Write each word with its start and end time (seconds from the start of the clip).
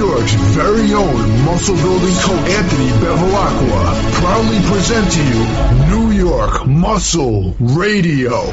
York's 0.00 0.32
very 0.32 0.94
own 0.94 1.44
muscle 1.44 1.74
building 1.74 2.14
coach 2.14 2.48
Anthony 2.48 2.88
Bevilacqua 3.04 4.12
proudly 4.14 4.58
present 4.66 5.12
to 5.12 5.22
you 5.22 5.90
New 5.90 6.10
York 6.10 6.66
Muscle 6.66 7.54
Radio. 7.60 8.50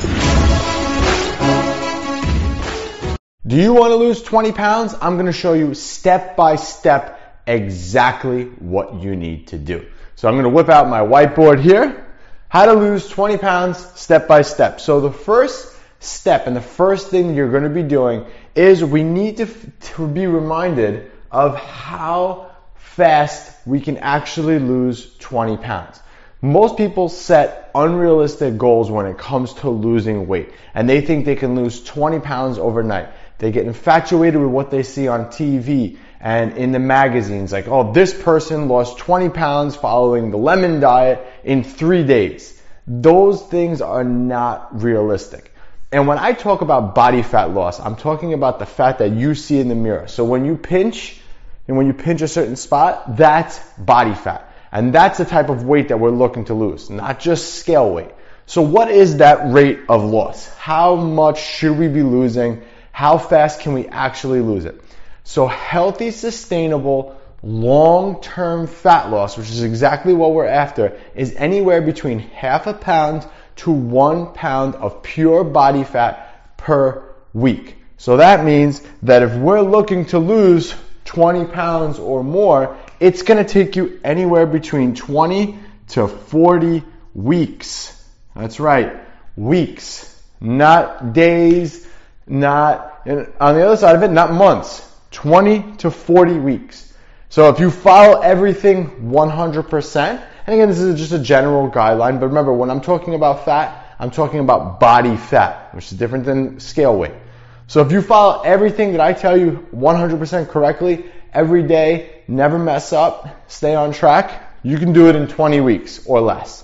Do 3.48 3.56
you 3.56 3.72
want 3.72 3.92
to 3.92 3.96
lose 3.96 4.22
20 4.22 4.52
pounds? 4.52 4.94
I'm 5.00 5.14
going 5.14 5.28
to 5.28 5.32
show 5.32 5.54
you 5.54 5.74
step 5.74 6.36
by 6.36 6.58
step 6.58 7.42
exactly 7.48 8.44
what 8.44 9.02
you 9.02 9.16
need 9.16 9.48
to 9.48 9.58
do. 9.58 9.86
So 10.18 10.28
I'm 10.28 10.34
going 10.34 10.44
to 10.44 10.50
whip 10.50 10.68
out 10.68 10.90
my 10.90 11.00
whiteboard 11.00 11.62
here. 11.62 12.14
How 12.50 12.66
to 12.66 12.74
lose 12.74 13.08
20 13.08 13.38
pounds 13.38 13.78
step 13.98 14.28
by 14.28 14.42
step. 14.42 14.82
So 14.82 15.00
the 15.00 15.14
first 15.14 15.74
step 16.00 16.46
and 16.46 16.58
the 16.58 16.62
first 16.62 17.10
thing 17.10 17.36
you're 17.36 17.52
going 17.52 17.64
to 17.64 17.70
be 17.70 17.84
doing 17.84 18.26
is 18.54 18.84
we 18.84 19.04
need 19.04 19.38
to, 19.38 19.46
to 19.96 20.08
be 20.10 20.28
reminded 20.28 21.10
of 21.32 21.56
how 21.56 22.52
fast 22.76 23.56
we 23.66 23.80
can 23.80 23.98
actually 23.98 24.60
lose 24.60 25.16
20 25.20 25.58
pounds. 25.58 26.00
Most 26.42 26.78
people 26.78 27.10
set 27.10 27.72
unrealistic 27.74 28.58
goals 28.58 28.92
when 28.92 29.08
it 29.08 29.18
comes 29.18 29.54
to 29.56 29.70
losing 29.70 30.28
weight 30.28 30.52
and 30.74 30.88
they 30.88 31.02
think 31.02 31.26
they 31.26 31.36
can 31.36 31.56
lose 31.56 31.84
20 31.84 32.20
pounds 32.20 32.60
overnight. 32.60 33.10
They 33.40 33.52
get 33.52 33.66
infatuated 33.66 34.40
with 34.40 34.52
what 34.52 34.72
they 34.72 34.84
see 34.84 35.08
on 35.08 35.26
TV 35.26 35.98
and 36.20 36.58
in 36.58 36.72
the 36.72 36.80
magazines 36.80 37.52
like, 37.52 37.68
oh, 37.68 37.92
this 37.92 38.14
person 38.14 38.68
lost 38.68 38.98
20 39.00 39.30
pounds 39.30 39.76
following 39.76 40.32
the 40.32 40.38
lemon 40.38 40.80
diet 40.80 41.26
in 41.44 41.64
three 41.64 42.04
days. 42.04 42.60
Those 42.86 43.42
things 43.44 43.82
are 43.82 44.04
not 44.04 44.82
realistic. 44.82 45.52
And 45.92 46.06
when 46.06 46.18
I 46.18 46.34
talk 46.34 46.62
about 46.62 46.96
body 46.96 47.22
fat 47.24 47.52
loss, 47.52 47.80
I'm 47.80 47.96
talking 47.96 48.34
about 48.34 48.60
the 48.60 48.66
fat 48.66 48.98
that 49.00 49.12
you 49.12 49.36
see 49.36 49.60
in 49.60 49.70
the 49.70 49.76
mirror. 49.76 50.08
So 50.08 50.26
when 50.26 50.44
you 50.44 50.58
pinch, 50.58 51.20
and 51.68 51.78
when 51.78 51.88
you 51.88 51.94
pinch 51.94 52.22
a 52.22 52.28
certain 52.28 52.58
spot, 52.58 53.16
that's 53.16 53.60
body 53.78 54.14
fat. 54.14 54.52
And 54.72 54.94
that's 54.94 55.18
the 55.18 55.26
type 55.26 55.50
of 55.50 55.64
weight 55.64 55.88
that 55.88 56.00
we're 56.00 56.12
looking 56.12 56.46
to 56.46 56.54
lose, 56.54 56.90
not 56.90 57.22
just 57.22 57.56
scale 57.56 57.90
weight. 57.90 58.12
So 58.46 58.62
what 58.62 58.92
is 58.92 59.18
that 59.18 59.54
rate 59.54 59.80
of 59.88 60.04
loss? 60.04 60.48
How 60.56 60.96
much 60.96 61.42
should 61.42 61.78
we 61.78 61.88
be 61.88 62.04
losing? 62.04 62.64
How 62.92 63.18
fast 63.18 63.62
can 63.62 63.74
we 63.74 63.88
actually 63.88 64.42
lose 64.42 64.66
it? 64.66 64.82
So 65.24 65.48
healthy, 65.48 66.12
sustainable, 66.12 67.18
long-term 67.44 68.68
fat 68.68 69.10
loss, 69.10 69.38
which 69.38 69.50
is 69.50 69.64
exactly 69.64 70.14
what 70.14 70.34
we're 70.34 70.48
after, 70.48 71.00
is 71.16 71.34
anywhere 71.36 71.82
between 71.82 72.20
half 72.20 72.68
a 72.68 72.74
pound 72.74 73.26
to 73.58 73.72
one 73.72 74.34
pound 74.34 74.76
of 74.76 75.04
pure 75.04 75.44
body 75.44 75.84
fat 75.84 76.58
per 76.58 77.04
week. 77.34 77.76
So 77.98 78.18
that 78.18 78.46
means 78.46 78.82
that 79.04 79.24
if 79.24 79.34
we're 79.36 79.62
looking 79.62 80.06
to 80.08 80.20
lose 80.20 80.74
20 81.06 81.46
pounds 81.46 82.00
or 82.00 82.24
more, 82.24 82.78
it's 83.00 83.24
going 83.24 83.44
to 83.44 83.52
take 83.52 83.76
you 83.76 84.00
anywhere 84.04 84.46
between 84.46 84.96
20 84.96 85.58
to 85.90 86.08
40 86.08 86.84
weeks. 87.14 87.94
That's 88.36 88.60
right, 88.60 89.00
weeks, 89.36 90.22
not 90.40 91.14
days, 91.14 91.88
not, 92.28 93.02
and 93.06 93.32
on 93.40 93.56
the 93.56 93.66
other 93.66 93.78
side 93.78 93.96
of 93.96 94.04
it, 94.04 94.12
not 94.12 94.32
months. 94.32 94.84
20 95.12 95.78
to 95.78 95.90
40 95.90 96.34
weeks. 96.34 96.94
So 97.30 97.50
if 97.50 97.60
you 97.60 97.72
follow 97.72 98.22
everything 98.22 99.10
100%, 99.12 100.24
and 100.48 100.54
again, 100.54 100.70
this 100.70 100.80
is 100.80 100.98
just 100.98 101.12
a 101.12 101.20
general 101.20 101.70
guideline, 101.70 102.22
but 102.22 102.28
remember, 102.28 102.54
when 102.54 102.70
I'm 102.70 102.80
talking 102.80 103.16
about 103.16 103.44
fat, 103.44 103.96
I'm 104.00 104.12
talking 104.12 104.40
about 104.40 104.80
body 104.80 105.18
fat, 105.18 105.76
which 105.76 105.92
is 105.92 105.98
different 105.98 106.24
than 106.24 106.62
scale 106.62 106.98
weight. 106.98 107.12
So 107.68 107.82
if 107.82 107.92
you 107.92 108.02
follow 108.02 108.44
everything 108.44 108.94
that 108.94 109.02
I 109.02 109.12
tell 109.12 109.36
you 109.38 109.68
100% 109.76 110.48
correctly 110.48 111.04
every 111.34 111.64
day, 111.64 112.24
never 112.30 112.58
mess 112.58 112.94
up, 112.94 113.52
stay 113.52 113.76
on 113.76 113.92
track, 113.92 114.42
you 114.64 114.78
can 114.78 114.94
do 114.94 115.10
it 115.10 115.18
in 115.18 115.28
20 115.28 115.60
weeks 115.60 116.06
or 116.06 116.22
less. 116.22 116.64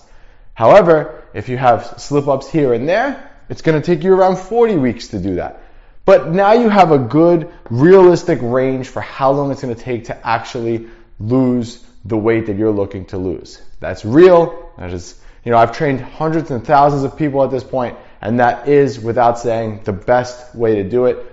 However, 0.53 1.25
if 1.33 1.49
you 1.49 1.57
have 1.57 1.99
slip 1.99 2.29
ups 2.29 2.49
here 2.49 2.73
and 2.73 2.87
there, 2.87 3.31
it's 3.49 3.61
going 3.61 3.81
to 3.81 3.85
take 3.85 4.05
you 4.05 4.13
around 4.13 4.37
40 4.37 4.77
weeks 4.77 5.09
to 5.09 5.19
do 5.19 5.35
that. 5.35 5.61
But 6.05 6.31
now 6.31 6.53
you 6.53 6.69
have 6.69 6.93
a 6.93 6.99
good, 6.99 7.51
realistic 7.69 8.39
range 8.41 8.87
for 8.87 9.01
how 9.01 9.31
long 9.31 9.51
it's 9.51 9.61
going 9.61 9.75
to 9.75 9.81
take 9.81 10.05
to 10.05 10.25
actually 10.25 10.87
lose 11.19 11.83
the 12.05 12.17
weight 12.17 12.47
that 12.47 12.57
you're 12.57 12.71
looking 12.71 13.05
to 13.05 13.17
lose. 13.17 13.61
That's 13.79 14.03
real. 14.03 14.71
That 14.77 14.91
is, 14.91 15.19
you 15.43 15.51
know, 15.51 15.57
I've 15.57 15.75
trained 15.75 16.01
hundreds 16.01 16.51
and 16.51 16.65
thousands 16.65 17.03
of 17.03 17.17
people 17.17 17.43
at 17.43 17.51
this 17.51 17.63
point, 17.63 17.97
and 18.21 18.39
that 18.39 18.67
is, 18.67 18.99
without 18.99 19.39
saying, 19.39 19.81
the 19.83 19.93
best 19.93 20.55
way 20.55 20.75
to 20.75 20.83
do 20.83 21.05
it. 21.05 21.25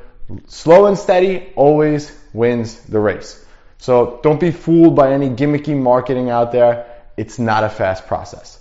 Slow 0.46 0.86
and 0.86 0.96
steady 0.96 1.52
always 1.56 2.16
wins 2.32 2.80
the 2.82 3.00
race. 3.00 3.44
So 3.78 4.20
don't 4.22 4.38
be 4.38 4.50
fooled 4.50 4.94
by 4.94 5.12
any 5.12 5.30
gimmicky 5.30 5.76
marketing 5.76 6.30
out 6.30 6.52
there. 6.52 6.86
It's 7.16 7.38
not 7.38 7.64
a 7.64 7.68
fast 7.68 8.06
process. 8.06 8.58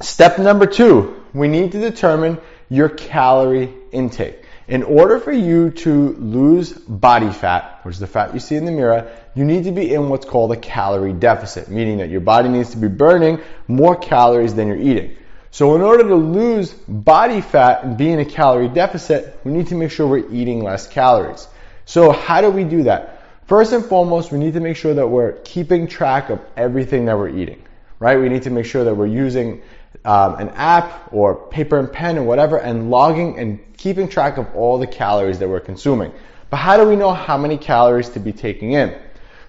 Step 0.00 0.38
number 0.38 0.66
two, 0.66 1.22
we 1.34 1.48
need 1.48 1.72
to 1.72 1.80
determine 1.80 2.38
your 2.68 2.88
calorie 2.88 3.72
intake. 3.92 4.45
In 4.68 4.82
order 4.82 5.20
for 5.20 5.30
you 5.30 5.70
to 5.70 6.14
lose 6.14 6.72
body 6.72 7.30
fat, 7.30 7.80
which 7.84 7.94
is 7.94 8.00
the 8.00 8.08
fat 8.08 8.34
you 8.34 8.40
see 8.40 8.56
in 8.56 8.64
the 8.64 8.72
mirror, 8.72 9.16
you 9.36 9.44
need 9.44 9.64
to 9.64 9.70
be 9.70 9.94
in 9.94 10.08
what's 10.08 10.26
called 10.26 10.50
a 10.50 10.56
calorie 10.56 11.12
deficit, 11.12 11.68
meaning 11.68 11.98
that 11.98 12.10
your 12.10 12.20
body 12.20 12.48
needs 12.48 12.70
to 12.70 12.76
be 12.76 12.88
burning 12.88 13.40
more 13.68 13.94
calories 13.94 14.54
than 14.54 14.66
you're 14.66 14.76
eating. 14.76 15.16
So 15.52 15.76
in 15.76 15.82
order 15.82 16.08
to 16.08 16.16
lose 16.16 16.72
body 16.72 17.40
fat 17.42 17.84
and 17.84 17.96
be 17.96 18.10
in 18.10 18.18
a 18.18 18.24
calorie 18.24 18.68
deficit, 18.68 19.38
we 19.44 19.52
need 19.52 19.68
to 19.68 19.76
make 19.76 19.92
sure 19.92 20.08
we're 20.08 20.28
eating 20.32 20.64
less 20.64 20.88
calories. 20.88 21.46
So 21.84 22.10
how 22.10 22.40
do 22.40 22.50
we 22.50 22.64
do 22.64 22.82
that? 22.84 23.22
First 23.46 23.72
and 23.72 23.84
foremost, 23.84 24.32
we 24.32 24.40
need 24.40 24.54
to 24.54 24.60
make 24.60 24.76
sure 24.76 24.94
that 24.94 25.06
we're 25.06 25.32
keeping 25.44 25.86
track 25.86 26.28
of 26.28 26.40
everything 26.56 27.04
that 27.04 27.16
we're 27.16 27.28
eating, 27.28 27.62
right? 28.00 28.18
We 28.18 28.28
need 28.28 28.42
to 28.42 28.50
make 28.50 28.66
sure 28.66 28.82
that 28.82 28.96
we're 28.96 29.06
using 29.06 29.62
um, 30.06 30.36
an 30.36 30.48
app 30.50 31.12
or 31.12 31.34
paper 31.34 31.78
and 31.78 31.92
pen 31.92 32.16
and 32.16 32.26
whatever 32.26 32.58
and 32.58 32.90
logging 32.90 33.38
and 33.40 33.58
keeping 33.76 34.08
track 34.08 34.38
of 34.38 34.54
all 34.54 34.78
the 34.78 34.86
calories 34.86 35.40
that 35.40 35.48
we're 35.48 35.60
consuming. 35.60 36.12
But 36.48 36.58
how 36.58 36.76
do 36.76 36.88
we 36.88 36.94
know 36.94 37.12
how 37.12 37.36
many 37.36 37.58
calories 37.58 38.08
to 38.10 38.20
be 38.20 38.32
taking 38.32 38.72
in? 38.72 38.96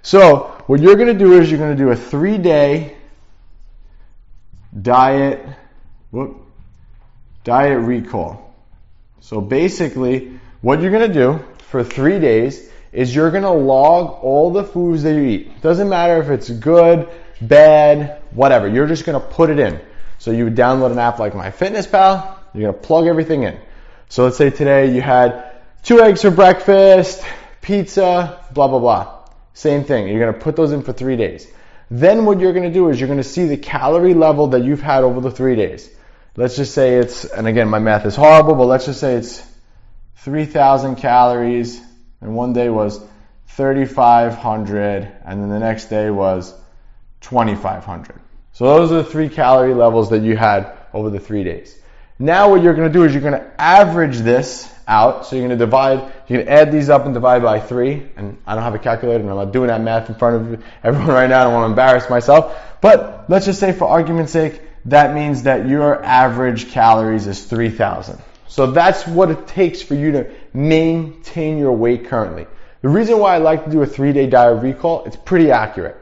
So 0.02 0.64
what 0.66 0.82
you're 0.82 0.96
going 0.96 1.16
to 1.16 1.26
do 1.26 1.40
is 1.40 1.52
you're 1.52 1.60
going 1.60 1.78
to 1.78 1.84
do 1.84 1.92
a 1.92 1.96
three 1.96 2.40
day 2.40 2.98
diet, 4.82 5.46
whoop, 6.10 6.42
diet 7.44 7.80
recall. 7.80 8.56
So 9.20 9.40
basically 9.40 10.40
what 10.62 10.82
you're 10.82 10.92
going 10.92 11.08
to 11.08 11.14
do 11.14 11.46
for 11.60 11.84
three 11.84 12.20
days 12.20 12.68
is 12.92 13.14
you're 13.14 13.30
going 13.30 13.44
to 13.44 13.52
log 13.52 14.24
all 14.24 14.50
the 14.50 14.64
foods 14.64 15.04
that 15.04 15.14
you 15.14 15.22
eat. 15.22 15.62
Doesn't 15.62 15.88
matter 15.88 16.20
if 16.20 16.30
it's 16.30 16.50
good, 16.50 17.08
bad, 17.42 18.24
whatever. 18.32 18.68
You're 18.68 18.88
just 18.88 19.06
going 19.06 19.22
to 19.22 19.28
put 19.28 19.52
it 19.52 19.60
in. 19.60 19.80
So 20.20 20.32
you 20.32 20.46
would 20.46 20.56
download 20.56 20.92
an 20.92 21.00
app 21.00 21.20
like 21.20 21.34
MyFitnessPal. 21.34 22.38
You're 22.54 22.74
to 22.74 22.78
plug 22.78 23.08
everything 23.08 23.44
in. 23.44 23.60
So 24.10 24.24
let's 24.24 24.38
say 24.38 24.50
today 24.50 24.94
you 24.94 25.02
had 25.02 25.52
two 25.84 26.02
eggs 26.02 26.22
for 26.22 26.32
breakfast, 26.32 27.24
pizza, 27.62 28.44
blah, 28.54 28.68
blah, 28.68 28.80
blah. 28.80 29.26
Same 29.54 29.84
thing. 29.84 30.08
You're 30.08 30.20
to 30.34 30.40
put 30.40 30.56
those 30.56 30.72
in 30.72 30.84
for 30.84 30.94
three 30.94 31.16
days. 31.18 31.48
Then 31.90 32.26
what 32.26 32.40
you're 32.40 32.54
to 32.70 32.74
do 32.74 32.90
is 32.90 33.00
you're 33.00 33.08
to 33.18 33.24
see 33.24 33.46
the 33.48 33.58
calorie 33.58 34.14
level 34.14 34.48
that 34.48 34.64
you've 34.64 34.82
had 34.82 35.04
over 35.04 35.22
the 35.22 35.32
three 35.32 35.56
days. 35.56 35.90
Let's 36.36 36.56
just 36.56 36.74
say 36.74 36.96
it's, 36.96 37.26
and 37.26 37.48
again, 37.48 37.68
my 37.68 37.80
math 37.80 38.06
is 38.06 38.16
horrible, 38.16 38.56
but 38.56 38.66
let's 38.66 38.86
just 38.86 39.00
say 39.00 39.16
it's 39.16 39.42
3,000 40.18 40.98
calories, 40.98 41.82
and 42.22 42.36
one 42.36 42.54
day 42.54 42.70
was 42.70 43.00
3,500, 43.48 45.12
and 45.26 45.42
then 45.42 45.50
the 45.50 45.60
next 45.60 45.86
day 45.86 46.10
was 46.10 46.54
2,500. 47.22 48.20
So 48.58 48.66
those 48.66 48.92
are 48.92 49.04
the 49.04 49.04
three 49.04 49.30
calorie 49.30 49.76
levels 49.76 50.10
that 50.10 50.24
you 50.24 50.36
had 50.36 50.76
over 50.92 51.12
the 51.12 51.20
three 51.20 51.44
days. 51.44 51.80
Now 52.18 52.50
what 52.50 52.64
you're 52.64 52.74
going 52.74 52.92
to 52.92 52.94
do 53.00 53.04
is 53.04 53.14
you're 53.14 53.22
going 53.22 53.40
to 53.40 53.62
average 53.62 54.18
this 54.18 54.68
out. 54.88 55.28
So 55.28 55.36
you're 55.36 55.48
going 55.48 55.60
to 55.60 55.64
divide, 55.64 56.12
you're 56.28 56.40
going 56.40 56.48
to 56.48 56.52
add 56.52 56.72
these 56.72 56.90
up 56.90 57.06
and 57.06 57.14
divide 57.14 57.44
by 57.44 57.60
three. 57.60 58.08
And 58.16 58.36
I 58.48 58.56
don't 58.56 58.64
have 58.64 58.74
a 58.74 58.80
calculator 58.80 59.22
and 59.22 59.30
I'm 59.30 59.36
not 59.36 59.54
doing 59.54 59.68
that 59.68 59.82
math 59.82 60.10
in 60.10 60.16
front 60.16 60.54
of 60.56 60.64
everyone 60.84 61.08
right 61.14 61.30
now. 61.30 61.42
I 61.42 61.44
don't 61.44 61.54
want 61.54 61.66
to 61.66 61.70
embarrass 61.70 62.10
myself. 62.10 62.60
But 62.82 63.26
let's 63.30 63.46
just 63.46 63.60
say 63.60 63.74
for 63.74 63.88
argument's 63.88 64.32
sake, 64.32 64.60
that 64.86 65.14
means 65.14 65.44
that 65.44 65.68
your 65.68 66.04
average 66.04 66.72
calories 66.72 67.28
is 67.28 67.46
3,000. 67.46 68.20
So 68.48 68.72
that's 68.72 69.06
what 69.06 69.30
it 69.30 69.46
takes 69.46 69.84
for 69.84 69.94
you 69.94 70.14
to 70.14 70.32
maintain 70.56 71.60
your 71.60 71.74
weight 71.74 72.08
currently. 72.08 72.48
The 72.82 72.90
reason 72.90 73.20
why 73.20 73.36
I 73.36 73.38
like 73.38 73.66
to 73.66 73.70
do 73.70 73.84
a 73.84 73.86
three 73.86 74.14
day 74.14 74.26
diet 74.26 74.64
recall, 74.64 75.06
it's 75.06 75.16
pretty 75.16 75.52
accurate. 75.52 75.96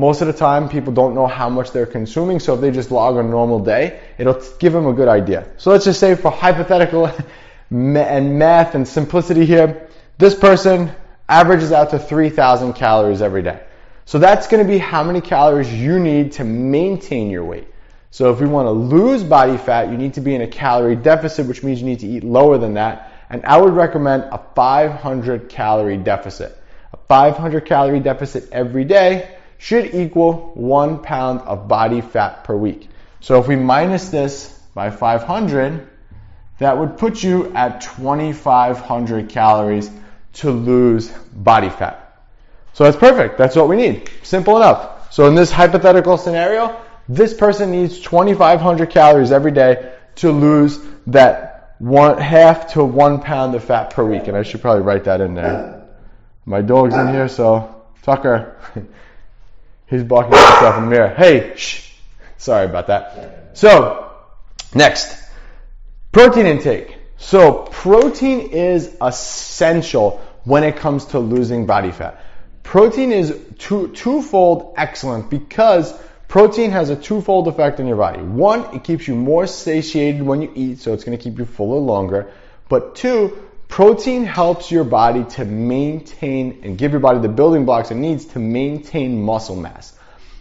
Most 0.00 0.20
of 0.20 0.28
the 0.28 0.32
time, 0.32 0.68
people 0.68 0.92
don't 0.92 1.16
know 1.16 1.26
how 1.26 1.50
much 1.50 1.72
they're 1.72 1.84
consuming, 1.84 2.38
so 2.38 2.54
if 2.54 2.60
they 2.60 2.70
just 2.70 2.92
log 2.92 3.16
a 3.16 3.22
normal 3.24 3.58
day, 3.58 3.98
it'll 4.16 4.40
give 4.60 4.72
them 4.72 4.86
a 4.86 4.92
good 4.92 5.08
idea. 5.08 5.48
So 5.56 5.72
let's 5.72 5.84
just 5.84 5.98
say 5.98 6.14
for 6.14 6.30
hypothetical 6.30 7.10
and 7.70 8.38
math 8.38 8.76
and 8.76 8.86
simplicity 8.86 9.44
here, 9.44 9.88
this 10.16 10.36
person 10.36 10.92
averages 11.28 11.72
out 11.72 11.90
to 11.90 11.98
3,000 11.98 12.74
calories 12.74 13.20
every 13.20 13.42
day. 13.42 13.60
So 14.04 14.20
that's 14.20 14.46
going 14.46 14.64
to 14.64 14.72
be 14.72 14.78
how 14.78 15.02
many 15.02 15.20
calories 15.20 15.74
you 15.74 15.98
need 15.98 16.30
to 16.32 16.44
maintain 16.44 17.28
your 17.28 17.44
weight. 17.44 17.66
So 18.12 18.32
if 18.32 18.38
we 18.40 18.46
want 18.46 18.66
to 18.66 18.70
lose 18.70 19.24
body 19.24 19.56
fat, 19.56 19.90
you 19.90 19.96
need 19.96 20.14
to 20.14 20.20
be 20.20 20.32
in 20.32 20.42
a 20.42 20.46
calorie 20.46 20.94
deficit, 20.94 21.48
which 21.48 21.64
means 21.64 21.80
you 21.80 21.86
need 21.86 21.98
to 22.00 22.06
eat 22.06 22.22
lower 22.22 22.56
than 22.56 22.74
that. 22.74 23.12
And 23.30 23.44
I 23.44 23.60
would 23.60 23.72
recommend 23.72 24.22
a 24.30 24.40
500 24.54 25.48
calorie 25.48 25.96
deficit. 25.96 26.56
a 26.92 26.96
500 27.08 27.66
calorie 27.66 28.00
deficit 28.00 28.48
every 28.52 28.84
day 28.84 29.34
should 29.58 29.94
equal 29.94 30.52
one 30.54 31.02
pound 31.02 31.40
of 31.40 31.68
body 31.68 32.00
fat 32.00 32.44
per 32.44 32.56
week. 32.56 32.88
So 33.20 33.40
if 33.40 33.48
we 33.48 33.56
minus 33.56 34.08
this 34.08 34.58
by 34.74 34.90
500, 34.90 35.86
that 36.58 36.78
would 36.78 36.96
put 36.96 37.22
you 37.22 37.52
at 37.54 37.80
2,500 37.80 39.28
calories 39.28 39.90
to 40.34 40.50
lose 40.50 41.08
body 41.32 41.70
fat. 41.70 42.04
So 42.72 42.84
that's 42.84 42.96
perfect. 42.96 43.38
That's 43.38 43.56
what 43.56 43.68
we 43.68 43.76
need. 43.76 44.10
Simple 44.22 44.56
enough. 44.56 45.12
So 45.12 45.26
in 45.26 45.34
this 45.34 45.50
hypothetical 45.50 46.16
scenario, 46.16 46.80
this 47.08 47.34
person 47.34 47.72
needs 47.72 48.00
2,500 48.00 48.90
calories 48.90 49.32
every 49.32 49.50
day 49.50 49.94
to 50.16 50.30
lose 50.30 50.78
that 51.08 51.74
one 51.78 52.18
half 52.18 52.72
to 52.72 52.84
one 52.84 53.20
pound 53.20 53.54
of 53.54 53.64
fat 53.64 53.90
per 53.90 54.04
week. 54.04 54.28
And 54.28 54.36
I 54.36 54.42
should 54.42 54.60
probably 54.60 54.82
write 54.82 55.04
that 55.04 55.20
in 55.20 55.34
there. 55.34 55.86
My 56.44 56.60
dog's 56.60 56.94
in 56.94 57.08
here, 57.08 57.28
so 57.28 57.82
Tucker, 58.02 58.56
he's 59.88 60.04
barking 60.04 60.34
at 60.34 60.52
himself 60.52 60.76
in 60.76 60.84
the 60.84 60.90
mirror. 60.90 61.14
Hey, 61.14 61.54
shh. 61.56 61.92
Sorry 62.36 62.66
about 62.66 62.86
that. 62.86 63.50
So, 63.54 64.12
next, 64.74 65.16
protein 66.12 66.46
intake. 66.46 66.96
So, 67.16 67.68
protein 67.70 68.50
is 68.50 68.96
essential 69.00 70.20
when 70.44 70.62
it 70.62 70.76
comes 70.76 71.06
to 71.06 71.18
losing 71.18 71.66
body 71.66 71.90
fat. 71.90 72.22
Protein 72.62 73.12
is 73.12 73.36
two, 73.58 73.88
twofold 73.88 74.74
excellent 74.76 75.30
because 75.30 75.92
protein 76.28 76.70
has 76.70 76.90
a 76.90 76.96
twofold 76.96 77.48
effect 77.48 77.80
on 77.80 77.86
your 77.86 77.96
body. 77.96 78.22
One, 78.22 78.74
it 78.74 78.84
keeps 78.84 79.08
you 79.08 79.14
more 79.14 79.46
satiated 79.46 80.22
when 80.22 80.42
you 80.42 80.52
eat, 80.54 80.78
so 80.78 80.92
it's 80.92 81.02
going 81.02 81.16
to 81.16 81.22
keep 81.22 81.38
you 81.38 81.44
fuller 81.44 81.78
longer. 81.78 82.30
But 82.68 82.94
two, 82.94 83.47
protein 83.68 84.24
helps 84.24 84.70
your 84.70 84.84
body 84.84 85.24
to 85.24 85.44
maintain 85.44 86.60
and 86.64 86.76
give 86.76 86.90
your 86.90 87.00
body 87.00 87.20
the 87.20 87.28
building 87.28 87.64
blocks 87.64 87.90
it 87.90 87.96
needs 87.96 88.24
to 88.26 88.38
maintain 88.38 89.22
muscle 89.22 89.56
mass. 89.56 89.94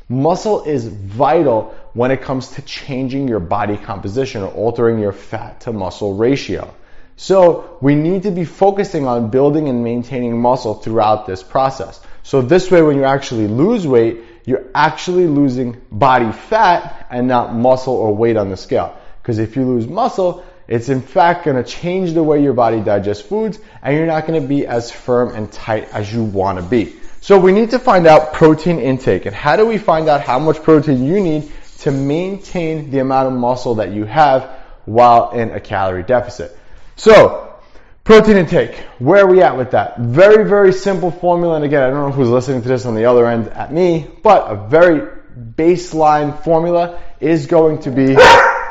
Muscle 0.09 0.63
is 0.63 0.87
vital 0.87 1.75
when 1.93 2.11
it 2.11 2.21
comes 2.21 2.49
to 2.51 2.61
changing 2.61 3.27
your 3.27 3.41
body 3.41 3.77
composition 3.77 4.41
or 4.41 4.51
altering 4.51 4.99
your 4.99 5.11
fat 5.11 5.61
to 5.61 5.73
muscle 5.73 6.15
ratio. 6.15 6.73
So 7.17 7.77
we 7.81 7.95
need 7.95 8.23
to 8.23 8.31
be 8.31 8.45
focusing 8.45 9.05
on 9.05 9.29
building 9.29 9.67
and 9.67 9.83
maintaining 9.83 10.39
muscle 10.39 10.75
throughout 10.75 11.25
this 11.25 11.43
process. 11.43 11.99
So 12.23 12.41
this 12.41 12.69
way, 12.69 12.81
when 12.81 12.95
you 12.95 13.03
actually 13.03 13.47
lose 13.47 13.87
weight, 13.87 14.21
you're 14.45 14.65
actually 14.73 15.27
losing 15.27 15.81
body 15.91 16.31
fat 16.31 17.07
and 17.09 17.27
not 17.27 17.53
muscle 17.53 17.95
or 17.95 18.15
weight 18.15 18.37
on 18.37 18.49
the 18.49 18.57
scale. 18.57 18.95
Because 19.21 19.39
if 19.39 19.55
you 19.55 19.65
lose 19.65 19.87
muscle, 19.87 20.45
it's 20.67 20.89
in 20.89 21.01
fact 21.01 21.45
going 21.45 21.61
to 21.61 21.63
change 21.63 22.13
the 22.13 22.23
way 22.23 22.41
your 22.41 22.53
body 22.53 22.81
digests 22.81 23.23
foods 23.25 23.59
and 23.81 23.95
you're 23.95 24.05
not 24.05 24.27
going 24.27 24.41
to 24.41 24.47
be 24.47 24.65
as 24.65 24.91
firm 24.91 25.33
and 25.33 25.51
tight 25.51 25.89
as 25.93 26.11
you 26.13 26.23
want 26.23 26.59
to 26.59 26.63
be. 26.63 26.95
So 27.21 27.39
we 27.39 27.51
need 27.51 27.71
to 27.71 27.79
find 27.79 28.07
out 28.07 28.33
protein 28.33 28.79
intake. 28.79 29.25
And 29.25 29.35
how 29.35 29.55
do 29.55 29.65
we 29.65 29.77
find 29.77 30.07
out 30.07 30.21
how 30.21 30.39
much 30.39 30.61
protein 30.63 31.05
you 31.05 31.19
need 31.21 31.51
to 31.79 31.91
maintain 31.91 32.89
the 32.89 32.99
amount 32.99 33.27
of 33.27 33.39
muscle 33.39 33.75
that 33.75 33.91
you 33.91 34.05
have 34.05 34.49
while 34.85 35.31
in 35.31 35.51
a 35.51 35.59
calorie 35.59 36.03
deficit? 36.03 36.57
So, 36.95 37.55
protein 38.03 38.37
intake. 38.37 38.75
Where 38.99 39.25
are 39.25 39.27
we 39.27 39.41
at 39.41 39.57
with 39.57 39.71
that? 39.71 39.99
Very, 39.99 40.47
very 40.47 40.71
simple 40.71 41.11
formula. 41.11 41.55
And 41.55 41.65
again, 41.65 41.83
I 41.83 41.89
don't 41.89 42.09
know 42.09 42.11
who's 42.11 42.29
listening 42.29 42.61
to 42.61 42.67
this 42.67 42.85
on 42.85 42.95
the 42.95 43.05
other 43.05 43.27
end 43.27 43.49
at 43.49 43.73
me, 43.73 44.07
but 44.23 44.49
a 44.49 44.67
very 44.67 45.17
baseline 45.55 46.41
formula 46.43 46.99
is 47.19 47.45
going 47.45 47.79
to 47.81 47.91
be 47.91 48.15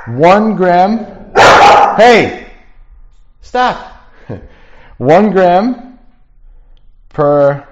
one 0.06 0.56
gram. 0.56 1.15
Hey, 1.96 2.52
stop. 3.40 3.92
one 4.98 5.30
gram 5.30 5.98
per 7.08 7.66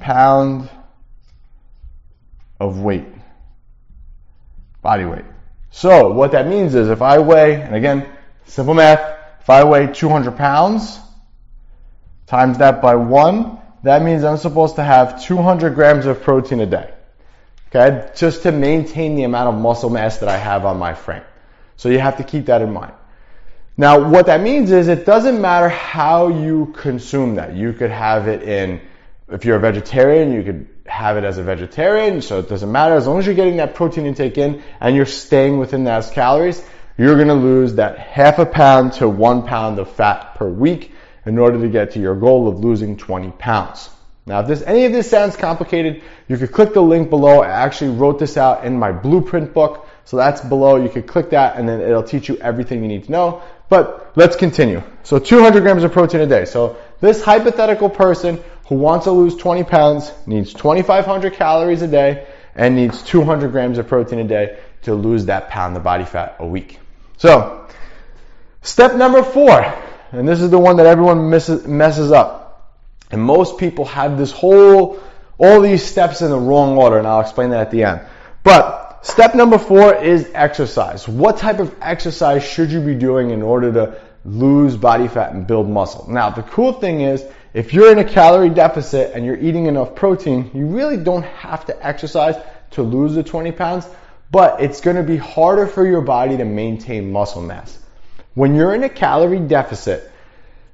pound 0.00 0.68
of 2.60 2.80
weight, 2.80 3.06
body 4.82 5.04
weight. 5.04 5.24
So 5.70 6.12
what 6.12 6.32
that 6.32 6.46
means 6.46 6.74
is 6.74 6.88
if 6.88 7.02
I 7.02 7.18
weigh, 7.18 7.60
and 7.60 7.74
again, 7.74 8.06
Simple 8.46 8.74
math. 8.74 9.18
If 9.40 9.50
I 9.50 9.64
weigh 9.64 9.88
200 9.88 10.36
pounds, 10.36 10.98
times 12.26 12.58
that 12.58 12.80
by 12.80 12.94
one, 12.94 13.58
that 13.82 14.02
means 14.02 14.24
I'm 14.24 14.38
supposed 14.38 14.76
to 14.76 14.82
have 14.82 15.22
200 15.22 15.74
grams 15.74 16.06
of 16.06 16.22
protein 16.22 16.60
a 16.60 16.66
day. 16.66 16.92
Okay? 17.68 18.10
Just 18.16 18.42
to 18.44 18.52
maintain 18.52 19.16
the 19.16 19.24
amount 19.24 19.54
of 19.54 19.60
muscle 19.60 19.90
mass 19.90 20.18
that 20.18 20.28
I 20.28 20.36
have 20.36 20.64
on 20.64 20.78
my 20.78 20.94
frame. 20.94 21.22
So 21.76 21.88
you 21.88 21.98
have 21.98 22.16
to 22.18 22.24
keep 22.24 22.46
that 22.46 22.62
in 22.62 22.72
mind. 22.72 22.92
Now, 23.76 24.08
what 24.08 24.26
that 24.26 24.40
means 24.40 24.70
is 24.70 24.86
it 24.88 25.04
doesn't 25.04 25.40
matter 25.40 25.68
how 25.68 26.28
you 26.28 26.72
consume 26.76 27.34
that. 27.36 27.54
You 27.54 27.72
could 27.72 27.90
have 27.90 28.28
it 28.28 28.42
in, 28.42 28.80
if 29.28 29.44
you're 29.44 29.56
a 29.56 29.60
vegetarian, 29.60 30.32
you 30.32 30.44
could 30.44 30.68
have 30.86 31.16
it 31.16 31.24
as 31.24 31.38
a 31.38 31.42
vegetarian, 31.42 32.22
so 32.22 32.38
it 32.38 32.48
doesn't 32.48 32.70
matter. 32.70 32.94
As 32.94 33.06
long 33.06 33.18
as 33.18 33.26
you're 33.26 33.34
getting 33.34 33.56
that 33.56 33.74
protein 33.74 34.06
intake 34.06 34.38
in 34.38 34.62
and 34.80 34.94
you're 34.94 35.06
staying 35.06 35.58
within 35.58 35.82
those 35.82 36.10
calories, 36.10 36.64
you're 36.96 37.16
going 37.16 37.28
to 37.28 37.34
lose 37.34 37.74
that 37.74 37.98
half 37.98 38.38
a 38.38 38.46
pound 38.46 38.92
to 38.94 39.08
one 39.08 39.44
pound 39.44 39.80
of 39.80 39.90
fat 39.90 40.36
per 40.36 40.48
week 40.48 40.92
in 41.26 41.38
order 41.38 41.60
to 41.60 41.68
get 41.68 41.92
to 41.92 42.00
your 42.00 42.14
goal 42.14 42.46
of 42.46 42.60
losing 42.60 42.96
20 42.96 43.32
pounds. 43.32 43.90
Now, 44.26 44.40
if 44.40 44.46
this, 44.46 44.62
any 44.62 44.84
of 44.84 44.92
this 44.92 45.10
sounds 45.10 45.36
complicated, 45.36 46.02
you 46.28 46.38
could 46.38 46.52
click 46.52 46.72
the 46.72 46.80
link 46.80 47.10
below. 47.10 47.42
I 47.42 47.48
actually 47.48 47.96
wrote 47.96 48.18
this 48.18 48.36
out 48.36 48.64
in 48.64 48.78
my 48.78 48.92
blueprint 48.92 49.52
book. 49.52 49.88
So 50.04 50.16
that's 50.16 50.40
below. 50.40 50.76
You 50.76 50.88
could 50.88 51.06
click 51.06 51.30
that 51.30 51.56
and 51.56 51.68
then 51.68 51.80
it'll 51.80 52.02
teach 52.02 52.28
you 52.28 52.36
everything 52.36 52.82
you 52.82 52.88
need 52.88 53.04
to 53.04 53.12
know. 53.12 53.42
But 53.68 54.12
let's 54.16 54.36
continue. 54.36 54.82
So 55.02 55.18
200 55.18 55.62
grams 55.62 55.84
of 55.84 55.92
protein 55.92 56.20
a 56.20 56.26
day. 56.26 56.44
So 56.44 56.76
this 57.00 57.22
hypothetical 57.22 57.88
person 57.88 58.42
who 58.66 58.76
wants 58.76 59.04
to 59.04 59.10
lose 59.10 59.36
20 59.36 59.64
pounds 59.64 60.12
needs 60.26 60.52
2,500 60.52 61.32
calories 61.34 61.82
a 61.82 61.88
day 61.88 62.26
and 62.54 62.76
needs 62.76 63.02
200 63.02 63.50
grams 63.50 63.78
of 63.78 63.88
protein 63.88 64.20
a 64.20 64.24
day 64.24 64.58
to 64.82 64.94
lose 64.94 65.26
that 65.26 65.48
pound 65.48 65.76
of 65.76 65.82
body 65.82 66.04
fat 66.04 66.36
a 66.38 66.46
week. 66.46 66.78
So, 67.16 67.66
step 68.62 68.94
number 68.96 69.22
four, 69.22 69.60
and 70.12 70.28
this 70.28 70.40
is 70.40 70.50
the 70.50 70.58
one 70.58 70.76
that 70.76 70.86
everyone 70.86 71.30
misses, 71.30 71.66
messes 71.66 72.12
up. 72.12 72.42
And 73.10 73.20
most 73.20 73.58
people 73.58 73.84
have 73.86 74.18
this 74.18 74.30
whole, 74.30 75.00
all 75.38 75.60
these 75.60 75.84
steps 75.84 76.22
in 76.22 76.30
the 76.30 76.38
wrong 76.38 76.76
order, 76.76 76.98
and 76.98 77.06
I'll 77.06 77.20
explain 77.20 77.50
that 77.50 77.60
at 77.60 77.70
the 77.70 77.84
end. 77.84 78.00
But 78.42 78.83
step 79.04 79.36
number 79.36 79.58
four 79.58 79.94
is 79.94 80.28
exercise. 80.34 81.06
What 81.06 81.36
type 81.36 81.60
of 81.60 81.72
exercise 81.80 82.42
should 82.42 82.72
you 82.72 82.80
be 82.80 82.96
doing 82.96 83.30
in 83.30 83.40
order 83.40 83.72
to 83.72 84.00
lose 84.24 84.76
body 84.76 85.06
fat 85.06 85.32
and 85.32 85.46
build 85.46 85.68
muscle? 85.68 86.06
Now, 86.10 86.30
the 86.30 86.42
cool 86.42 86.72
thing 86.72 87.02
is, 87.02 87.24
if 87.52 87.72
you're 87.72 87.92
in 87.92 88.00
a 88.00 88.04
calorie 88.04 88.50
deficit 88.50 89.12
and 89.14 89.24
you're 89.24 89.38
eating 89.38 89.66
enough 89.66 89.94
protein, 89.94 90.50
you 90.52 90.66
really 90.66 90.96
don't 90.96 91.22
have 91.22 91.64
to 91.66 91.86
exercise 91.86 92.34
to 92.72 92.82
lose 92.82 93.14
the 93.14 93.22
20 93.22 93.52
pounds 93.52 93.86
but 94.34 94.60
it's 94.60 94.80
going 94.80 94.96
to 94.96 95.04
be 95.04 95.16
harder 95.16 95.64
for 95.64 95.86
your 95.86 96.00
body 96.00 96.36
to 96.36 96.44
maintain 96.44 97.12
muscle 97.12 97.40
mass. 97.40 97.78
When 98.34 98.56
you're 98.56 98.74
in 98.74 98.82
a 98.82 98.88
calorie 98.88 99.38
deficit, 99.38 100.10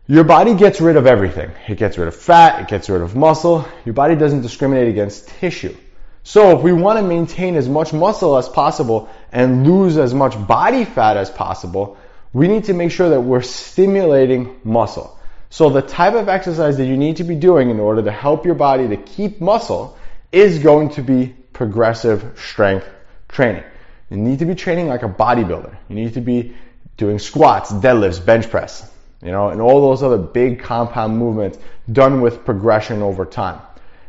your 0.07 0.25
body 0.25 0.55
gets 0.55 0.81
rid 0.81 0.97
of 0.97 1.07
everything. 1.07 1.51
It 1.69 1.77
gets 1.77 1.99
rid 1.99 2.09
of 2.09 2.17
fat, 2.17 2.63
it 2.63 2.69
gets 2.69 2.89
rid 2.89 3.03
of 3.03 3.15
muscle. 3.15 3.69
Your 3.85 3.93
body 3.93 4.17
doesn't 4.17 4.41
discriminate 4.41 4.89
against 4.89 5.29
tissue. 5.29 5.77
So 6.23 6.57
if 6.57 6.63
we 6.63 6.73
want 6.73 6.99
to 6.99 7.05
maintain 7.05 7.57
as 7.57 7.69
much 7.69 7.93
muscle 7.93 8.37
as 8.37 8.49
possible 8.49 9.09
and 9.33 9.67
lose 9.67 9.97
as 9.97 10.13
much 10.13 10.35
body 10.47 10.85
fat 10.85 11.17
as 11.17 11.31
possible, 11.31 11.97
we 12.33 12.47
need 12.47 12.65
to 12.65 12.75
make 12.75 12.91
sure 12.91 13.09
that 13.11 13.21
we're 13.21 13.43
stimulating 13.43 14.61
muscle. 14.63 15.19
So 15.49 15.71
the 15.71 15.83
type 15.83 16.15
of 16.15 16.29
exercise 16.29 16.77
that 16.77 16.87
you 16.87 16.97
need 16.97 17.17
to 17.17 17.25
be 17.25 17.35
doing 17.35 17.71
in 17.71 17.81
order 17.81 18.03
to 18.03 18.13
help 18.13 18.45
your 18.45 18.55
body 18.55 18.89
to 18.89 18.97
keep 18.97 19.41
muscle 19.41 19.97
is 20.31 20.59
going 20.61 20.91
to 20.91 21.03
be 21.03 21.35
progressive 21.53 22.39
strength 22.39 22.89
training. 23.29 23.65
You 24.11 24.17
need 24.17 24.41
to 24.41 24.45
be 24.45 24.55
training 24.55 24.89
like 24.89 25.03
a 25.03 25.09
bodybuilder. 25.09 25.77
You 25.89 25.95
need 25.95 26.15
to 26.15 26.21
be 26.21 26.55
doing 26.97 27.19
squats, 27.19 27.73
deadlifts, 27.73 28.25
bench 28.25 28.51
press, 28.51 28.89
you 29.23 29.33
know, 29.33 29.49
and 29.49 29.61
all 29.61 29.81
those 29.81 30.03
other 30.03 30.19
big 30.19 30.61
compound 30.61 31.19
movements 31.19 31.59
done 31.91 32.21
with 32.21 32.45
progression 32.45 33.03
over 33.03 33.25
time. 33.25 33.61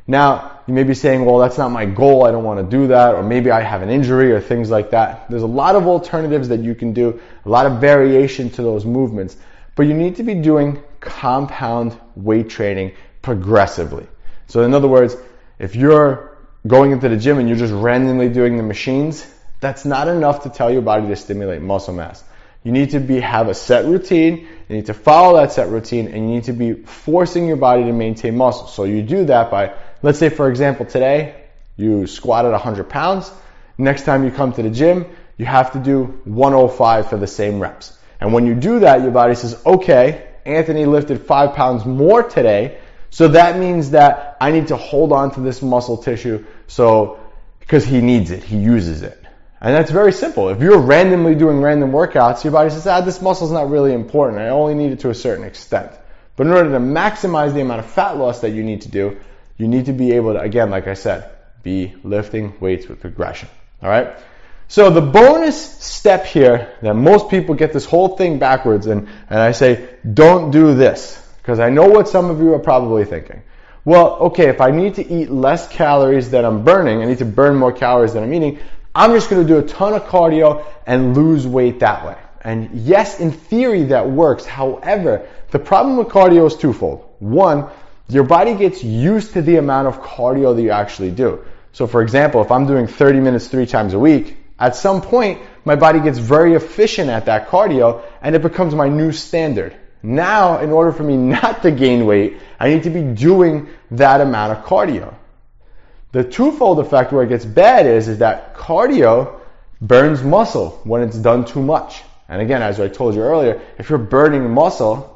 Now, 0.08 0.60
you 0.68 0.74
may 0.74 0.84
be 0.84 0.94
saying, 0.94 1.26
well, 1.26 1.38
that's 1.38 1.58
not 1.58 1.70
my 1.70 1.86
goal. 1.86 2.26
I 2.26 2.32
don't 2.32 2.44
want 2.44 2.60
to 2.60 2.78
do 2.78 2.88
that. 2.88 3.16
Or 3.16 3.24
maybe 3.24 3.52
I 3.52 3.62
have 3.62 3.82
an 3.82 3.90
injury 3.90 4.32
or 4.32 4.42
things 4.42 4.70
like 4.70 4.92
that. 4.92 5.30
There's 5.30 5.44
a 5.44 5.48
lot 5.48 5.76
of 5.76 5.88
alternatives 5.88 6.50
that 6.50 6.60
you 6.60 6.76
can 6.76 6.94
do, 6.94 7.22
a 7.46 7.50
lot 7.50 7.66
of 7.66 7.80
variation 7.80 8.50
to 8.52 8.62
those 8.62 8.86
movements. 8.86 9.38
But 9.76 9.84
you 9.84 9.94
need 9.94 10.18
to 10.18 10.24
be 10.24 10.36
doing 10.36 10.82
compound 11.00 11.98
weight 12.16 12.50
training 12.50 12.94
progressively. 13.22 14.08
So 14.48 14.64
in 14.64 14.74
other 14.74 14.88
words, 14.88 15.16
if 15.60 15.76
you're 15.76 16.38
going 16.68 16.92
into 16.92 17.10
the 17.10 17.18
gym 17.18 17.40
and 17.40 17.48
you're 17.48 17.58
just 17.58 17.74
randomly 17.74 18.30
doing 18.30 18.58
the 18.58 18.64
machines, 18.64 19.26
that's 19.60 19.86
not 19.86 20.08
enough 20.08 20.44
to 20.44 20.50
tell 20.50 20.72
your 20.72 20.82
body 20.82 21.08
to 21.08 21.16
stimulate 21.16 21.62
muscle 21.62 21.94
mass. 21.94 22.24
You 22.64 22.72
need 22.72 22.92
to 22.92 23.00
be 23.00 23.20
have 23.20 23.48
a 23.48 23.56
set 23.56 23.86
routine, 23.86 24.48
you 24.70 24.76
need 24.76 24.86
to 24.88 24.94
follow 24.94 25.38
that 25.38 25.52
set 25.52 25.70
routine, 25.70 26.08
and 26.08 26.30
you 26.30 26.36
need 26.36 26.44
to 26.44 26.54
be 26.54 26.74
forcing 26.74 27.48
your 27.48 27.58
body 27.58 27.84
to 27.84 27.92
maintain 27.92 28.38
muscle. 28.38 28.68
So 28.68 28.84
you 28.84 29.02
do 29.02 29.26
that 29.26 29.50
by, 29.50 29.74
let's 30.02 30.20
say 30.20 30.30
for 30.30 30.50
example 30.50 30.86
today, 30.86 31.36
you 31.78 32.08
squatted 32.08 32.52
100 32.52 32.90
pounds. 32.90 33.32
Next 33.78 34.04
time 34.04 34.24
you 34.24 34.32
come 34.32 34.54
to 34.54 34.62
the 34.62 34.70
gym, 34.70 35.06
you 35.38 35.46
have 35.46 35.72
to 35.74 35.80
do 35.80 36.04
105 36.26 37.10
for 37.10 37.18
the 37.18 37.28
same 37.28 37.60
reps. 37.60 37.98
And 38.20 38.34
when 38.34 38.46
you 38.46 38.54
do 38.54 38.80
that, 38.80 39.02
your 39.02 39.12
body 39.12 39.34
says, 39.36 39.60
okay, 39.66 40.28
Anthony 40.46 40.86
lifted 40.86 41.22
five 41.22 41.56
pounds 41.56 41.86
more 41.86 42.24
today, 42.24 42.78
So 43.14 43.28
that 43.28 43.60
means 43.60 43.92
that 43.92 44.38
I 44.40 44.52
need 44.52 44.70
to 44.70 44.78
hold 44.78 45.12
on 45.12 45.32
to 45.32 45.42
this 45.42 45.62
muscle 45.62 45.98
tissue 45.98 46.46
so 46.68 47.20
because 47.60 47.84
he 47.84 48.00
needs 48.00 48.32
it, 48.32 48.42
he 48.42 48.58
uses 48.58 49.02
it. 49.02 49.22
And 49.60 49.76
that's 49.76 49.92
very 49.92 50.14
simple. 50.14 50.50
If 50.50 50.62
you're 50.62 50.80
randomly 50.80 51.36
doing 51.36 51.62
random 51.62 51.92
workouts, 51.92 52.44
your 52.44 52.54
body 52.54 52.70
says, 52.70 52.88
ah, 52.88 53.02
this 53.02 53.22
muscle's 53.22 53.52
not 53.52 53.70
really 53.70 53.94
important. 53.94 54.42
I 54.42 54.50
only 54.50 54.76
need 54.76 54.94
it 54.94 55.02
to 55.02 55.10
a 55.10 55.14
certain 55.14 55.44
extent. 55.44 55.92
But 56.38 56.48
in 56.48 56.54
order 56.54 56.72
to 56.72 56.80
maximize 56.80 57.54
the 57.54 57.62
amount 57.62 57.82
of 57.82 57.86
fat 57.86 58.18
loss 58.18 58.40
that 58.42 58.52
you 58.52 58.64
need 58.64 58.82
to 58.84 58.90
do, 58.90 59.20
you 59.62 59.68
need 59.68 59.86
to 59.86 59.94
be 59.94 60.14
able 60.14 60.34
to, 60.34 60.42
again, 60.42 60.70
like 60.70 60.88
I 60.88 60.96
said, 60.96 61.30
be 61.62 61.94
lifting 62.04 62.60
weights 62.60 62.88
with 62.88 63.00
progression. 63.00 63.48
All 63.82 63.90
right? 63.90 64.18
So 64.68 64.90
the 64.90 65.02
bonus 65.02 65.62
step 65.84 66.26
here 66.26 66.74
that 66.82 66.96
most 66.96 67.30
people 67.30 67.56
get 67.56 67.74
this 67.74 67.86
whole 67.86 68.16
thing 68.16 68.40
backwards 68.40 68.88
and, 68.88 69.08
and 69.30 69.40
I 69.40 69.52
say, 69.52 69.90
don't 70.14 70.52
do 70.52 70.74
this. 70.74 71.18
Because 71.38 71.60
I 71.60 71.70
know 71.70 71.88
what 71.88 72.08
some 72.08 72.30
of 72.30 72.40
you 72.40 72.54
are 72.54 72.60
probably 72.60 73.04
thinking. 73.06 73.44
Well, 73.84 74.14
okay, 74.28 74.50
if 74.50 74.62
I 74.62 74.72
need 74.72 74.96
to 74.96 75.08
eat 75.08 75.30
less 75.30 75.68
calories 75.68 76.30
than 76.30 76.46
I'm 76.46 76.64
burning, 76.64 77.02
I 77.02 77.06
need 77.06 77.18
to 77.18 77.26
burn 77.26 77.56
more 77.56 77.74
calories 77.74 78.14
than 78.14 78.24
I'm 78.24 78.34
eating, 78.34 78.60
I'm 78.94 79.12
just 79.12 79.30
going 79.30 79.46
to 79.46 79.48
do 79.48 79.60
a 79.60 79.68
ton 79.68 79.94
of 79.94 80.04
cardio 80.04 80.66
and 80.86 81.16
lose 81.16 81.48
weight 81.48 81.80
that 81.80 82.06
way. 82.06 82.18
And 82.44 82.72
yes, 82.72 83.20
in 83.20 83.32
theory 83.32 83.84
that 83.86 84.10
works. 84.10 84.46
However, 84.46 85.28
the 85.52 85.60
problem 85.60 85.98
with 85.98 86.08
cardio 86.08 86.48
is 86.48 86.56
twofold. 86.56 87.08
One, 87.20 87.70
your 88.14 88.24
body 88.24 88.56
gets 88.56 88.84
used 88.84 89.34
to 89.34 89.42
the 89.42 89.58
amount 89.58 89.88
of 89.88 90.02
cardio 90.02 90.56
that 90.56 90.62
you 90.62 90.72
actually 90.72 91.12
do. 91.12 91.44
So 91.74 91.88
for 91.88 92.02
example, 92.02 92.42
if 92.42 92.52
I'm 92.52 92.68
doing 92.68 92.88
30 92.88 93.20
minutes 93.20 93.48
three 93.48 93.66
times 93.66 93.94
a 93.94 94.00
week, 94.00 94.38
at 94.60 94.76
some 94.76 95.02
point, 95.02 95.42
my 95.66 95.76
body 95.76 96.00
gets 96.00 96.20
very 96.20 96.54
efficient 96.54 97.10
at 97.10 97.26
that 97.26 97.48
cardio 97.48 98.04
and 98.22 98.36
it 98.36 98.42
becomes 98.42 98.76
my 98.76 98.90
new 98.90 99.12
standard. 99.12 99.76
Now, 100.04 100.60
in 100.60 100.72
order 100.72 100.92
for 100.92 101.04
me 101.04 101.16
not 101.18 101.62
to 101.62 101.72
gain 101.72 102.06
weight, 102.06 102.38
I 102.60 102.70
need 102.70 102.84
to 102.84 102.90
be 102.90 103.02
doing 103.02 103.70
that 103.92 104.22
amount 104.22 104.58
of 104.58 104.66
cardio. 104.66 105.14
The 106.12 106.24
twofold 106.24 106.80
effect 106.80 107.12
where 107.12 107.24
it 107.24 107.30
gets 107.30 107.46
bad 107.46 107.86
is, 107.86 108.08
is 108.08 108.20
that 108.20 108.56
cardio 108.56 109.40
burns 109.80 110.22
muscle 110.22 110.82
when 110.84 111.02
it's 111.02 111.18
done 111.18 111.46
too 111.46 111.62
much. 111.62 112.04
And 112.28 112.42
again, 112.42 112.62
as 112.62 112.80
I 112.80 112.88
told 112.88 113.16
you 113.16 113.22
earlier, 113.22 113.62
if 113.78 113.90
you're 113.90 114.00
burning 114.00 114.50
muscle, 114.52 115.11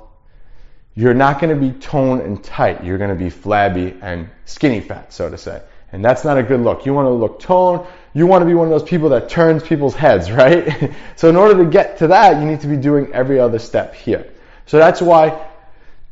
you're 0.96 1.14
not 1.14 1.42
going 1.42 1.54
to 1.54 1.60
be 1.60 1.78
toned 1.80 2.22
and 2.22 2.42
tight. 2.44 2.84
You're 2.84 2.98
going 2.98 3.10
to 3.10 3.22
be 3.22 3.30
flabby 3.30 3.98
and 4.02 4.30
skinny 4.46 4.80
fat, 4.80 5.12
so 5.12 5.30
to 5.30 5.38
say. 5.38 5.62
And 5.92 6.04
that's 6.04 6.24
not 6.24 6.38
a 6.38 6.44
good 6.44 6.62
look. 6.62 6.86
You 6.86 6.94
want 6.94 7.08
to 7.08 7.12
look 7.12 7.40
toned. 7.42 7.86
You 8.14 8.28
want 8.28 8.42
to 8.42 8.46
be 8.46 8.54
one 8.54 8.72
of 8.72 8.72
those 8.72 8.88
people 8.88 9.10
that 9.10 9.30
turns 9.30 9.62
people's 9.62 9.96
heads, 9.96 10.32
right? 10.32 10.94
so 11.16 11.30
in 11.30 11.36
order 11.36 11.64
to 11.64 11.70
get 11.70 11.98
to 12.00 12.08
that, 12.08 12.40
you 12.42 12.46
need 12.48 12.62
to 12.62 12.68
be 12.68 12.78
doing 12.78 13.14
every 13.14 13.40
other 13.40 13.60
step 13.60 13.94
here. 13.94 14.32
So 14.66 14.78
that's 14.78 15.02
why 15.02 15.48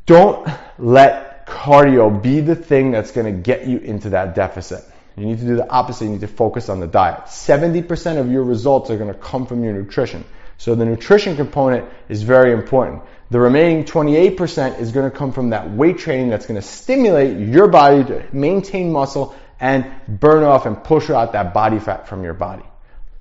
don't 0.05 0.47
let 0.77 1.47
cardio 1.47 2.21
be 2.21 2.41
the 2.41 2.55
thing 2.55 2.91
that's 2.91 3.11
going 3.11 3.25
to 3.25 3.41
get 3.41 3.65
you 3.67 3.77
into 3.77 4.09
that 4.09 4.35
deficit. 4.35 4.83
You 5.15 5.25
need 5.25 5.39
to 5.39 5.45
do 5.45 5.55
the 5.55 5.69
opposite. 5.69 6.05
You 6.05 6.11
need 6.11 6.21
to 6.21 6.27
focus 6.27 6.69
on 6.69 6.79
the 6.79 6.87
diet. 6.87 7.25
70% 7.25 8.17
of 8.17 8.31
your 8.31 8.43
results 8.43 8.89
are 8.89 8.97
going 8.97 9.13
to 9.13 9.19
come 9.19 9.45
from 9.45 9.63
your 9.63 9.73
nutrition. 9.73 10.25
So 10.63 10.75
the 10.75 10.86
nutrition 10.86 11.36
component 11.36 11.89
is 12.08 12.24
very 12.24 12.53
important. 12.53 13.01
The 13.32 13.38
remaining 13.38 13.84
28% 13.84 14.79
is 14.79 14.93
going 14.93 15.12
to 15.12 15.13
come 15.13 15.34
from 15.34 15.50
that 15.50 15.70
weight 15.70 15.98
training 15.98 16.29
that's 16.29 16.46
going 16.46 16.55
to 16.55 16.65
stimulate 16.65 17.38
your 17.50 17.67
body 17.67 18.05
to 18.05 18.25
maintain 18.32 18.89
muscle 18.89 19.36
and 19.60 19.86
burn 20.08 20.43
off 20.43 20.65
and 20.65 20.82
push 20.82 21.10
out 21.10 21.34
that 21.34 21.53
body 21.53 21.79
fat 21.79 22.08
from 22.08 22.24
your 22.24 22.34
body. 22.34 22.63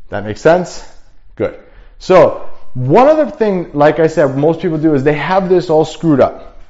That 0.09 0.25
makes 0.25 0.41
sense? 0.41 0.89
Good. 1.35 1.61
So 1.99 2.49
one 2.75 3.09
other 3.09 3.29
thing, 3.29 3.73
like 3.73 3.99
I 3.99 4.07
said, 4.07 4.39
most 4.39 4.61
people 4.61 4.79
do 4.79 4.95
is 4.95 5.03
they 5.03 5.15
have 5.15 5.49
this 5.49 5.69
all 5.69 5.85
screwed 5.85 6.21
up. 6.21 6.61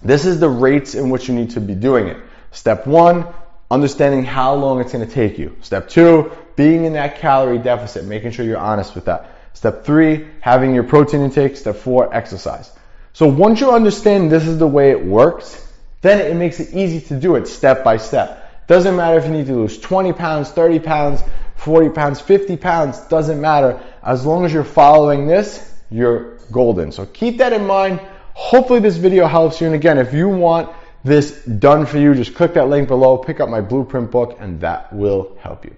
This 0.00 0.26
is 0.26 0.38
the 0.38 0.48
rates 0.48 0.94
in 0.94 1.10
which 1.10 1.26
you 1.26 1.34
need 1.34 1.50
to 1.50 1.60
be 1.60 1.74
doing 1.74 2.06
it. 2.06 2.18
Step 2.52 2.86
one, 2.86 3.26
understanding 3.68 4.24
how 4.24 4.54
long 4.54 4.80
it's 4.80 4.92
going 4.92 5.04
to 5.04 5.12
take 5.12 5.40
you. 5.40 5.56
Step 5.60 5.88
two, 5.88 6.30
being 6.54 6.84
in 6.84 6.92
that 6.92 7.18
calorie 7.18 7.58
deficit, 7.58 8.04
making 8.04 8.30
sure 8.30 8.44
you're 8.44 8.58
honest 8.58 8.94
with 8.94 9.06
that. 9.06 9.32
Step 9.54 9.84
three, 9.84 10.26
having 10.40 10.74
your 10.74 10.84
protein 10.84 11.22
intake. 11.22 11.56
Step 11.56 11.76
four, 11.76 12.14
exercise. 12.14 12.70
So 13.14 13.26
once 13.28 13.60
you 13.60 13.70
understand 13.70 14.30
this 14.30 14.46
is 14.46 14.58
the 14.58 14.66
way 14.66 14.90
it 14.90 15.04
works, 15.04 15.66
then 16.02 16.20
it 16.20 16.34
makes 16.36 16.60
it 16.60 16.74
easy 16.74 17.00
to 17.08 17.18
do 17.18 17.36
it 17.36 17.48
step 17.48 17.82
by 17.82 17.96
step. 17.96 18.66
Doesn't 18.66 18.96
matter 18.96 19.18
if 19.18 19.24
you 19.24 19.30
need 19.30 19.46
to 19.46 19.54
lose 19.54 19.78
20 19.78 20.12
pounds, 20.12 20.50
30 20.50 20.80
pounds, 20.80 21.22
40 21.56 21.90
pounds, 21.90 22.20
50 22.20 22.56
pounds, 22.56 23.00
doesn't 23.06 23.40
matter. 23.40 23.80
As 24.02 24.26
long 24.26 24.44
as 24.44 24.52
you're 24.52 24.64
following 24.64 25.26
this, 25.26 25.72
you're 25.90 26.38
golden. 26.50 26.92
So 26.92 27.06
keep 27.06 27.38
that 27.38 27.52
in 27.52 27.66
mind. 27.66 28.00
Hopefully 28.34 28.80
this 28.80 28.96
video 28.96 29.26
helps 29.26 29.60
you. 29.60 29.66
And 29.66 29.76
again, 29.76 29.98
if 29.98 30.12
you 30.12 30.28
want 30.28 30.74
this 31.04 31.44
done 31.44 31.86
for 31.86 31.98
you, 31.98 32.14
just 32.14 32.34
click 32.34 32.54
that 32.54 32.68
link 32.68 32.88
below, 32.88 33.16
pick 33.18 33.38
up 33.38 33.48
my 33.48 33.60
blueprint 33.60 34.10
book, 34.10 34.38
and 34.40 34.60
that 34.60 34.92
will 34.92 35.36
help 35.40 35.64
you. 35.64 35.76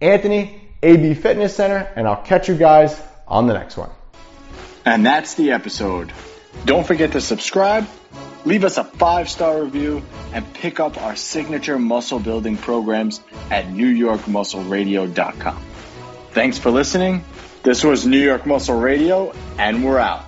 Anthony, 0.00 0.62
AB 0.82 1.14
Fitness 1.14 1.54
Center, 1.54 1.92
and 1.96 2.06
I'll 2.06 2.22
catch 2.22 2.48
you 2.48 2.54
guys 2.54 2.98
on 3.28 3.46
the 3.46 3.54
next 3.54 3.76
one. 3.76 3.90
And 4.84 5.04
that's 5.04 5.34
the 5.34 5.52
episode. 5.52 6.12
Don't 6.64 6.86
forget 6.86 7.12
to 7.12 7.20
subscribe, 7.20 7.86
leave 8.44 8.64
us 8.64 8.78
a 8.78 8.84
five 8.84 9.28
star 9.28 9.62
review, 9.62 10.02
and 10.32 10.52
pick 10.54 10.80
up 10.80 11.00
our 11.00 11.14
signature 11.14 11.78
muscle 11.78 12.18
building 12.18 12.56
programs 12.56 13.20
at 13.50 13.66
NewYorkMuscleRadio.com. 13.66 15.62
Thanks 16.32 16.58
for 16.58 16.70
listening. 16.70 17.24
This 17.62 17.84
was 17.84 18.06
New 18.06 18.18
York 18.18 18.46
Muscle 18.46 18.78
Radio, 18.78 19.32
and 19.58 19.84
we're 19.84 19.98
out. 19.98 20.27